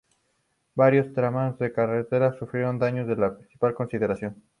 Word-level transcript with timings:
Varios 0.73 1.13
tramos 1.13 1.59
de 1.59 1.71
carretera 1.71 2.33
sufrieron 2.33 2.79
daños 2.79 3.07
de 3.07 3.15
distinta 3.39 3.71
consideración. 3.75 4.41